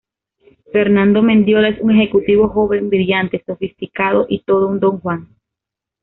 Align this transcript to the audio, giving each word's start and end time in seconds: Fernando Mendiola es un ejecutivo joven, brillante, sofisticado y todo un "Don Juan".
Fernando 0.71 1.21
Mendiola 1.21 1.69
es 1.69 1.79
un 1.79 1.91
ejecutivo 1.91 2.49
joven, 2.49 2.89
brillante, 2.89 3.43
sofisticado 3.45 4.25
y 4.27 4.39
todo 4.41 4.67
un 4.67 4.79
"Don 4.79 4.99
Juan". 4.99 5.29